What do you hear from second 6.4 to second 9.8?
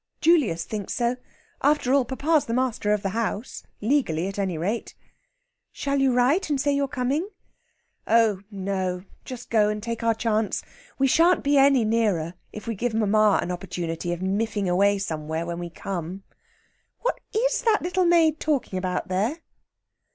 and say you're coming?" "Oh, no! Just go